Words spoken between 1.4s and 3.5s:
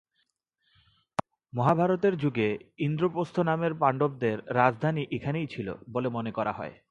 মহাভারতের যুগে ইন্দ্রপ্রস্থ